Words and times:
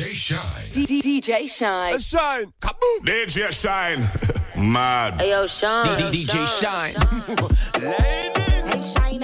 DJ 0.00 0.12
Shine. 0.14 0.40
DJ 0.72 1.50
Shine. 1.50 1.98
Shine. 1.98 2.52
Kaboom. 2.62 3.04
DJ 3.04 3.52
Shine. 3.52 4.08
Mad. 4.72 5.20
Hey, 5.20 5.28
yo, 5.28 5.46
Shine. 5.46 6.10
DJ 6.10 6.46
Shine. 6.58 6.94
Ladies. 7.82 8.94
Shine. 8.94 9.20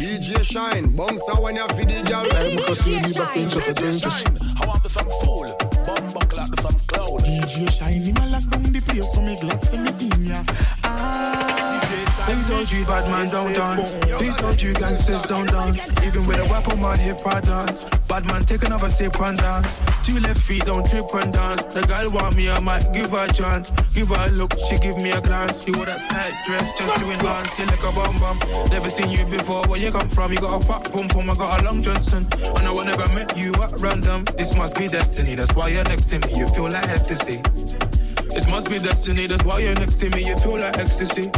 DJ 0.00 0.42
Shine. 0.44 0.96
Bounce 0.96 1.28
out 1.28 1.42
when 1.42 1.56
you're 1.56 1.68
feeding 1.68 2.04
girl. 2.04 2.24
I'm 2.24 2.56
Shine, 2.56 2.56
to 2.56 2.74
Shine, 2.74 3.04
you 3.06 3.14
back 3.14 3.36
into 3.36 3.60
the 3.60 3.74
dentist. 3.74 4.28
How 4.56 4.72
I'm 4.72 4.80
the 4.82 4.88
some 4.88 5.10
fool. 5.22 5.44
Bumbuck 5.84 6.32
like 6.32 6.50
the 6.50 6.62
some 6.62 6.80
cloud. 6.86 7.20
DJ 7.24 7.70
Shine. 7.70 8.14
I'm 8.16 8.32
like 8.32 8.72
the 8.72 8.80
place, 8.80 9.12
so 9.12 9.20
me 9.20 9.36
glad 9.38 9.60
to 9.60 9.76
me 9.76 10.10
in 10.10 10.24
ya. 10.24 10.42
Ah 10.84 11.33
they 12.26 12.42
told 12.48 12.70
you 12.72 12.84
bad 12.86 13.10
man 13.10 13.28
don't 13.28 13.52
dance. 13.52 13.94
They 13.94 14.30
told 14.30 14.60
you 14.60 14.72
gangsters 14.74 15.22
don't 15.22 15.48
dance. 15.48 15.84
Even 16.02 16.26
with 16.26 16.38
a 16.38 16.44
weapon, 16.50 16.80
my 16.80 16.96
hip 16.96 17.20
hop 17.20 17.42
dance. 17.42 17.84
Bad 18.08 18.26
man 18.26 18.44
take 18.44 18.64
another 18.64 18.88
sip 18.88 19.20
and 19.20 19.38
dance. 19.38 19.76
Two 20.02 20.18
left 20.20 20.40
feet 20.40 20.64
don't 20.64 20.88
trip 20.88 21.06
and 21.14 21.32
dance. 21.32 21.66
The 21.66 21.82
girl 21.82 22.10
want 22.10 22.36
me, 22.36 22.50
I 22.50 22.60
might 22.60 22.92
give 22.92 23.10
her 23.10 23.26
a 23.26 23.32
chance. 23.32 23.70
Give 23.94 24.08
her 24.08 24.28
a 24.28 24.30
look, 24.30 24.52
she 24.68 24.78
give 24.78 24.96
me 24.98 25.10
a 25.10 25.20
glance. 25.20 25.66
You 25.66 25.72
with 25.78 25.88
a 25.88 25.98
tight 26.08 26.34
dress 26.46 26.72
just 26.72 26.96
to 26.96 27.10
enhance. 27.10 27.58
You 27.58 27.66
like 27.66 27.82
a 27.82 27.92
bum 27.92 28.18
bum. 28.18 28.38
Never 28.70 28.90
seen 28.90 29.10
you 29.10 29.24
before. 29.26 29.62
Where 29.68 29.80
you 29.80 29.92
come 29.92 30.08
from? 30.08 30.32
You 30.32 30.38
got 30.38 30.62
a 30.62 30.64
fat 30.64 30.92
pum 30.92 31.08
pum. 31.08 31.30
I 31.30 31.34
got 31.34 31.60
a 31.60 31.64
long 31.64 31.82
Johnson. 31.82 32.26
And 32.42 32.66
I 32.66 32.70
will 32.70 32.84
never 32.84 33.08
met 33.08 33.36
you 33.36 33.52
at 33.62 33.78
random. 33.78 34.24
This 34.38 34.54
must 34.54 34.78
be 34.78 34.88
destiny. 34.88 35.34
That's 35.34 35.54
why 35.54 35.68
you're 35.68 35.84
next 35.84 36.06
to 36.10 36.18
me. 36.20 36.38
You 36.38 36.48
feel 36.48 36.70
like 36.70 36.88
ecstasy. 36.88 37.42
This 38.30 38.48
must 38.48 38.68
be 38.68 38.78
destiny. 38.78 39.26
That's 39.26 39.44
why 39.44 39.60
you're 39.60 39.74
next 39.74 39.96
to 39.98 40.10
me. 40.10 40.26
You 40.26 40.38
feel 40.38 40.58
like 40.58 40.78
ecstasy. 40.78 41.30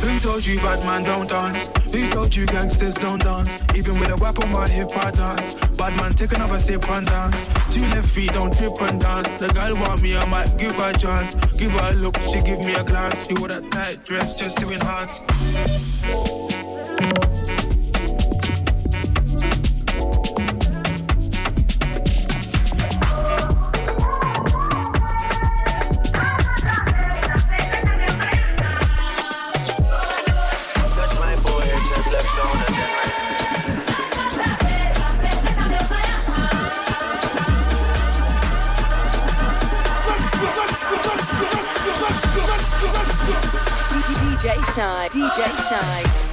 Who 0.00 0.20
told 0.20 0.46
you 0.46 0.56
bad 0.60 0.84
man 0.84 1.02
don't 1.02 1.28
dance? 1.28 1.70
Who 1.92 2.08
told 2.08 2.34
you 2.34 2.46
gangsters 2.46 2.94
don't 2.94 3.20
dance? 3.22 3.56
Even 3.74 3.98
with 3.98 4.10
a 4.10 4.16
weapon, 4.16 4.50
my 4.52 4.68
hip 4.68 4.90
hop 4.92 5.14
dance. 5.14 5.54
Bad 5.76 5.96
man 6.00 6.12
take 6.12 6.32
another 6.32 6.58
sip 6.58 6.88
and 6.88 7.06
dance. 7.06 7.48
Two 7.70 7.82
left 7.88 8.08
feet 8.08 8.32
don't 8.32 8.56
trip 8.56 8.80
and 8.80 9.00
dance. 9.00 9.30
The 9.32 9.48
girl 9.48 9.74
want 9.74 10.02
me, 10.02 10.16
I 10.16 10.24
might 10.26 10.56
give 10.56 10.74
her 10.76 10.90
a 10.90 10.98
chance. 10.98 11.34
Give 11.56 11.72
her 11.72 11.90
a 11.90 11.94
look, 11.94 12.16
she 12.32 12.40
give 12.42 12.60
me 12.60 12.74
a 12.74 12.84
glance. 12.84 13.28
You 13.28 13.40
with 13.40 13.50
a 13.50 13.60
tight 13.70 14.04
dress 14.04 14.34
just 14.34 14.58
to 14.58 14.70
enhance. 14.70 15.20
DJ 44.78 44.78
Shine. 44.78 45.08
DJ 45.10 45.48
Shine. 45.68 46.27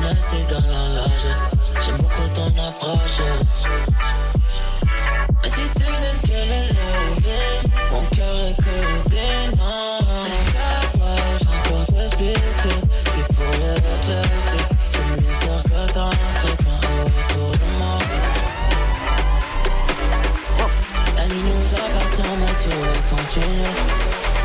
Nasty 0.00 0.36
dans 0.48 0.60
la. 0.60 0.88
J'aime 1.84 1.96
beaucoup 1.96 2.28
ton 2.34 2.48
approche. 2.62 3.20
Mais 5.42 5.50
tu 5.50 5.60
sais 5.60 5.84
que 5.84 5.92
je 5.94 6.28
que 6.28 6.38
les 6.50 6.66
lever. 6.76 7.48
Mon 7.90 8.02
cœur 8.06 8.36
est 8.48 8.56
codé, 8.56 9.28
non. 9.56 9.98
Capable, 10.52 11.40
encore 11.54 11.86
t'expliquer. 11.86 12.78
Tu 13.04 13.34
pourrais 13.34 13.74
réfléchir. 13.74 14.64
C'est 14.90 15.04
le 15.08 15.14
mystère 15.22 15.62
que 15.62 15.92
t'entretiens 15.92 16.80
autour 17.04 17.50
de 17.52 17.68
moi. 17.78 17.98
La 21.16 21.26
nuit 21.26 21.42
nous 21.42 21.74
appartient, 21.74 22.34
mais 22.40 22.54
tu 22.62 22.68
veux 22.68 23.16
continuer. 23.16 23.72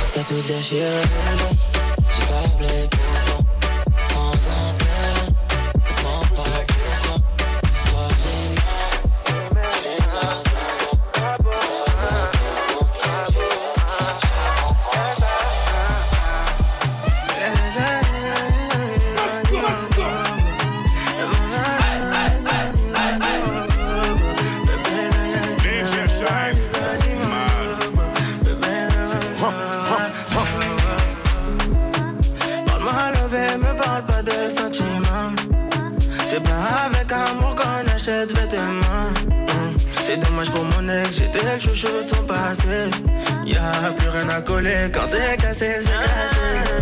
Jusqu'à 0.00 0.22
tout 0.22 0.42
déchirer. 0.46 1.67
Parle 34.00 34.06
pas 34.06 34.22
de 34.22 34.50
sentiments. 34.50 35.34
C'est 36.26 36.42
pas 36.42 36.86
avec 36.86 37.10
amour 37.12 37.54
qu'on 37.54 37.94
achète 37.94 38.36
vêtements. 38.36 39.12
Mm. 39.28 39.76
C'est 40.04 40.18
dommage 40.18 40.50
pour 40.50 40.64
mon 40.64 40.88
ex, 40.88 41.12
j'étais 41.12 41.40
le 41.44 41.58
chouchou 41.60 42.02
de 42.02 42.08
son 42.08 42.24
passé. 42.24 42.90
Y'a 43.44 43.92
plus 43.96 44.08
rien 44.08 44.28
à 44.28 44.40
coller 44.40 44.90
quand 44.92 45.06
c'est 45.06 45.36
cassé, 45.36 45.76
c'est 45.80 45.84
cassé. 45.84 46.78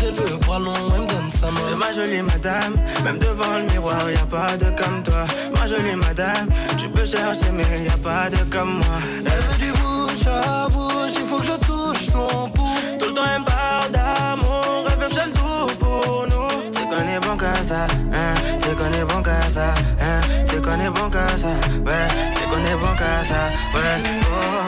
j'ai 0.00 0.10
le 0.10 0.36
bras 0.38 0.58
long, 0.58 0.74
elle 0.94 1.02
me 1.02 1.06
donne 1.06 1.30
sa 1.30 1.50
main. 1.50 1.60
C'est 1.68 1.76
ma 1.76 1.92
jolie 1.92 2.22
madame, 2.22 2.74
même 3.04 3.18
devant 3.18 3.58
le 3.58 3.64
miroir, 3.64 4.10
y 4.10 4.16
a 4.16 4.26
pas 4.26 4.56
de 4.56 4.70
comme 4.80 5.02
toi. 5.02 5.24
Ma 5.54 5.66
jolie 5.66 5.96
madame, 5.96 6.48
tu 6.76 6.88
peux 6.88 7.06
chercher, 7.06 7.50
mais 7.52 7.84
y 7.84 7.88
a 7.88 7.96
pas 7.96 8.30
de 8.30 8.38
comme 8.50 8.78
moi. 8.78 8.96
Elle 9.24 9.42
veut 9.46 9.58
du 9.58 9.72
bouche 9.72 10.26
à 10.26 10.68
bouche, 10.68 11.12
il 11.16 11.26
faut 11.26 11.38
que 11.38 11.46
je 11.46 11.56
touche 11.66 12.06
son 12.12 12.48
pouce. 12.50 12.98
Tout 12.98 13.06
le 13.06 13.14
temps, 13.14 13.22
elle 13.34 13.40
me 13.40 13.92
d'amour, 13.92 14.86
elle 14.86 15.08
fait 15.08 15.30
tout 15.32 15.66
pour 15.78 16.26
nous. 16.28 16.70
C'est 16.72 16.86
qu'on 16.88 17.08
est 17.08 17.20
bon 17.20 17.36
qu'à 17.36 17.54
ça, 17.54 17.86
hein, 18.12 18.34
c'est 18.60 18.76
qu'on 18.76 18.92
est 18.92 19.04
bon 19.04 19.22
qu'à 19.22 19.42
ça, 19.42 19.74
hein, 20.00 20.20
c'est 20.46 20.62
qu'on 20.62 20.80
est 20.80 20.90
bon 20.90 21.10
qu'à 21.10 21.28
ça, 21.36 21.52
ouais, 21.86 22.08
c'est 22.32 22.44
qu'on 22.44 22.64
est 22.64 22.78
bon 22.80 22.94
qu'à 22.96 23.24
ça, 23.28 23.40
ouais. 23.74 24.02
Oh. 24.22 24.63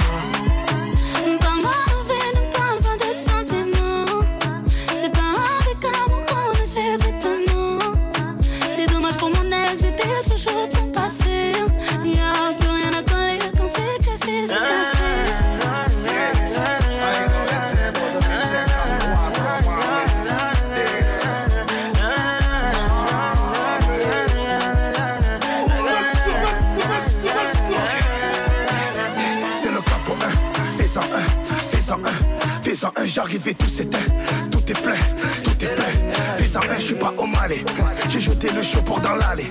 Faisant 32.76 32.92
un, 32.94 33.06
j'arrivais, 33.06 33.54
tout 33.54 33.68
s'éteint. 33.68 34.04
Tout 34.50 34.70
est 34.70 34.82
plein, 34.82 34.98
tout 35.42 35.64
est 35.64 35.74
plein. 35.74 36.12
Faisant 36.36 36.60
un, 36.60 36.76
je 36.76 36.82
suis 36.82 36.94
pas 36.94 37.10
au 37.16 37.24
malais. 37.24 37.64
J'ai 38.10 38.20
jeté 38.20 38.50
le 38.50 38.60
chapeau 38.60 39.00
dans 39.00 39.14
l'allée. 39.14 39.48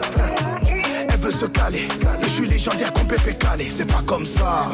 Elle 1.09 1.19
veut 1.19 1.31
se 1.31 1.47
caler. 1.47 1.87
Je 2.21 2.27
suis 2.27 2.45
légendaire 2.45 2.93
qu'on 2.93 3.05
peut 3.05 3.17
caler. 3.39 3.67
C'est 3.67 3.85
pas 3.85 4.03
comme 4.05 4.27
ça. 4.27 4.67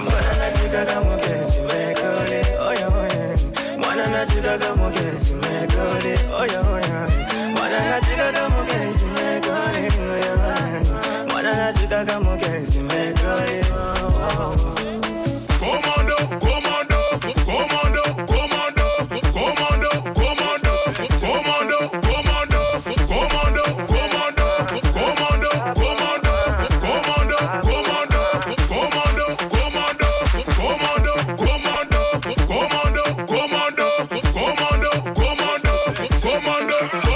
commando. 36.59 37.10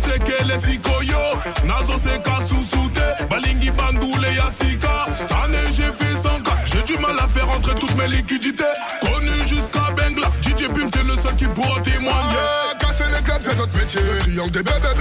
sekele 0.00 0.58
sikoyo. 0.58 1.22
Nazoseka 1.64 2.36
susu 2.48 2.88
te 2.94 3.24
balingi 3.30 3.70
bandule 3.70 4.34
ya 4.34 4.50
sika. 4.58 5.06
Stane 5.14 5.58
j'ai 5.72 5.92
fait 5.92 6.16
100 6.22 6.42
cas 6.42 6.58
j'ai 6.64 6.82
du 6.82 6.96
mal 6.98 7.16
à 7.18 7.28
faire 7.28 7.48
entrer 7.50 7.74
toutes 7.74 7.96
mes 7.96 8.08
liquidités. 8.08 8.64
Connu 9.00 9.32
jusqu'à 9.46 9.90
Bengla. 9.96 10.28
DJ 10.42 10.68
Pim 10.68 10.88
c'est 10.92 11.04
le 11.04 11.16
seul 11.22 11.34
qui 11.36 11.46
pourra 11.46 11.80
témoigner. 11.80 12.36
Ah, 12.38 12.74
casser 12.78 13.04
les 13.14 13.22
glaces 13.22 13.42
c'est 13.44 13.56
notre 13.56 13.76
métier. 13.76 14.00
Triangle 14.20 14.50
des 14.50 14.62
bébés 14.62 14.94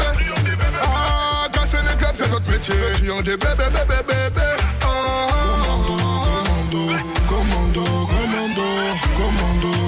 bébé 0.43 0.65
ah 0.83 1.47
casser 1.51 1.77
les 1.89 1.95
glaces 1.97 2.15
c'est 2.17 2.29
notre 2.31 2.49
métier. 2.49 2.75
Triangle 2.93 3.23
des 3.23 3.37
bébés 3.37 3.69
bébé 3.73 4.01
bébé 4.07 4.41
ah, 4.81 4.85
ah, 4.85 4.87
ah, 4.87 5.65
commando 5.65 6.93
commando 7.27 7.83
commando 8.07 8.63
commando. 9.17 9.78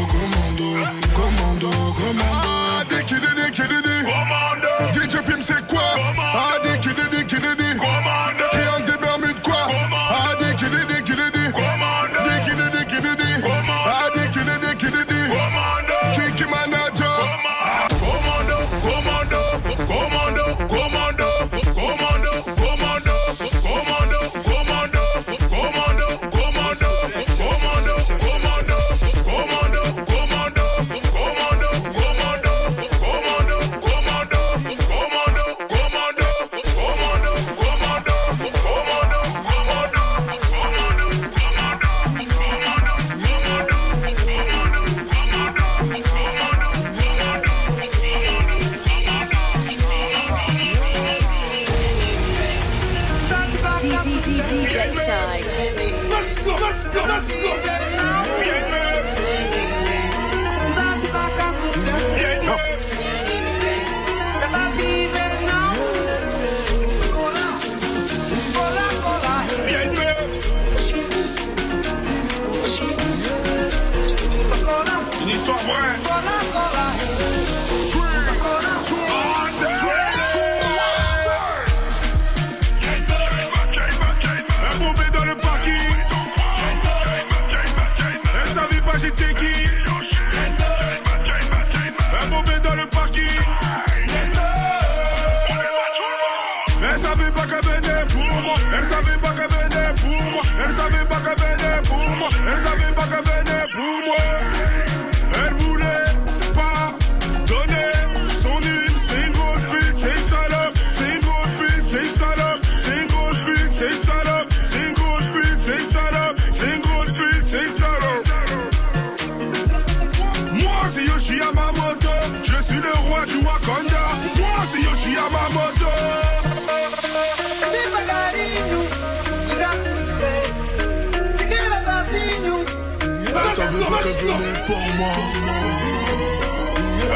venait 134.13 134.57
pour 134.65 134.83
moi. 134.97 135.15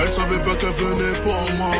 Elle 0.01 0.09
savait 0.09 0.39
pas 0.39 0.55
qu'elle 0.55 0.69
venait 0.71 1.19
pour 1.21 1.51
moi. 1.57 1.71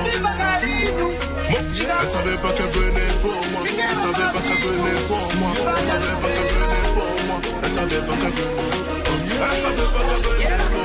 Elle 1.48 2.10
savait 2.10 2.38
pas 2.38 2.51
qu'elle 2.51 2.72
venait 2.79 3.13
pour 3.22 3.31
moi. 3.51 3.62
Elle 3.65 4.00
savait 4.00 4.31
pas 4.34 4.41
qu'elle 4.41 4.62
venait 4.67 5.01
pour 5.07 5.27
moi. 5.36 5.51
Elle 5.55 5.86
savait 5.86 6.17
pas 6.22 6.29
qu'elle 6.29 6.50
venait 6.55 6.88
pour 6.93 7.13
moi. 7.27 7.38
Elle 7.63 7.72
savait 7.72 8.01
pas 8.01 8.15
qu'elle 8.15 8.31
venait. 8.31 8.75
Elle 9.27 9.57
savait 9.62 9.89
pas 9.93 10.03
qu'elle 10.07 10.24
venait 10.24 10.63
pour 10.72 10.79
moi. 10.79 10.85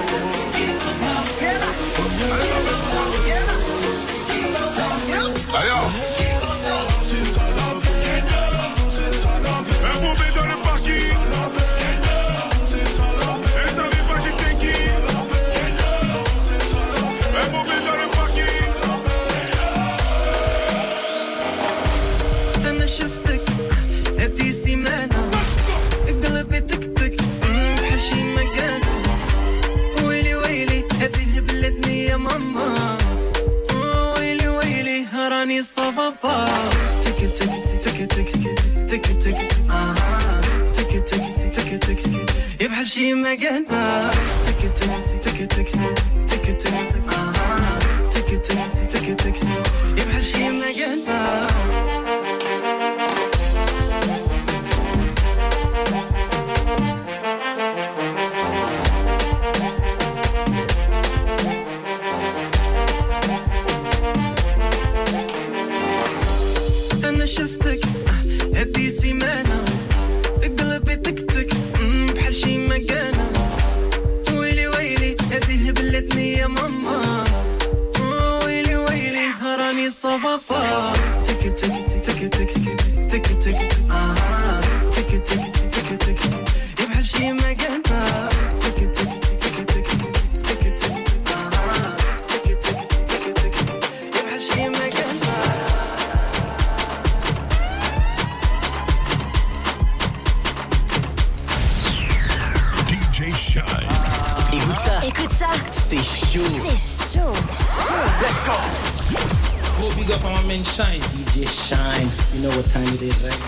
راني 35.89 35.91
صفابا 35.91 36.45
تك 37.03 37.19
تك 37.33 37.49
تك 37.83 38.05
تك 38.05 38.31
تك 38.89 39.05
تك 39.23 39.71
آه 39.71 40.41
تك 40.73 41.03
تك 41.03 41.53
تك 41.55 41.77
تك 41.77 42.05
يا 42.61 42.67
بحال 42.67 42.87
شي 42.87 43.13
مكانة 43.13 44.11
تك 44.45 44.61
تك 44.75 44.89
تك 45.23 45.45
تك 45.47 45.47
تك 45.51 45.69
تك 45.69 45.98
هبلتني 76.00 76.32
يا 76.32 76.46
ماما 76.46 77.24
ويلي 78.44 78.76
ويلي 78.76 79.26
راني 79.58 79.90
صفافا 79.90 80.92
تك 81.24 81.42
تك 81.58 81.72
تك 82.06 82.28
تك 82.28 82.48
تك. 82.48 82.59
Écoute 104.52 104.76
ça, 104.76 105.00
Écoute 105.06 105.32
ça, 105.32 105.46
c'est 105.70 105.96
chaud. 106.02 106.40
c'est 106.74 107.18
chaud, 107.18 107.32
chaud. 107.50 107.94
Go 109.80 109.88
big 109.96 110.10
up 110.12 110.24
on 110.24 110.32
my 110.32 110.42
man 110.56 110.64
Shine. 110.64 111.00
DJ 111.00 111.46
Shine. 111.48 112.10
You 112.34 112.42
know 112.42 112.50
what 112.56 112.66
time 112.72 112.88
it 112.94 113.02
is, 113.02 113.22
right? 113.22 113.38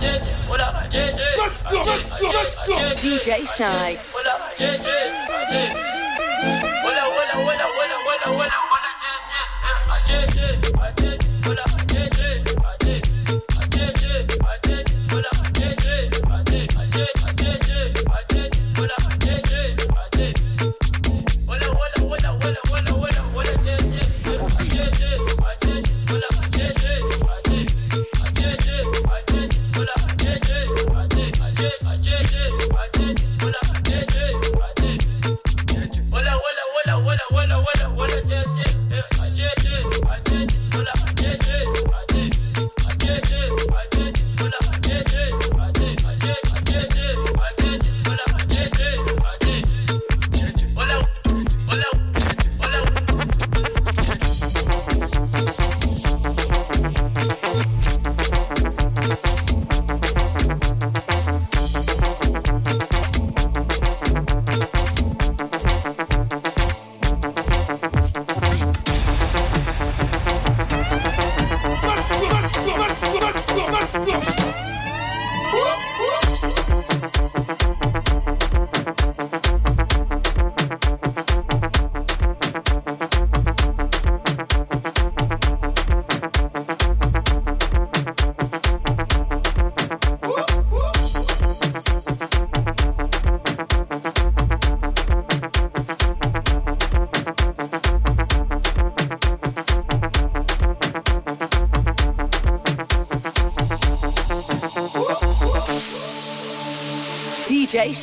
Let's 0.03 1.63
go, 1.63 1.83
let's 1.83 2.09
go, 2.11 2.27
let's 2.29 2.57
go. 2.67 2.75
DJ 2.95 3.47
Shy. 3.55 3.97